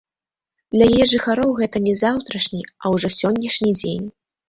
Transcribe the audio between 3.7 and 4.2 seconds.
дзень.